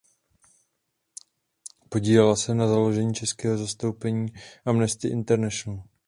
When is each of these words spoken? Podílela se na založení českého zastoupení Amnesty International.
Podílela 1.89 2.35
se 2.35 2.55
na 2.55 2.67
založení 2.67 3.13
českého 3.13 3.57
zastoupení 3.57 4.27
Amnesty 4.65 5.07
International. 5.07 5.83